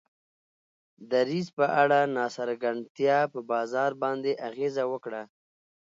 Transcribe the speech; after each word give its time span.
دریځ 1.11 1.47
په 1.57 1.65
اړه 1.81 1.99
ناڅرګندتیا 2.15 3.19
په 3.33 3.39
بازار 3.51 3.91
باندې 4.03 4.31
اغیزه 4.49 4.83
وکړه. 4.91 5.21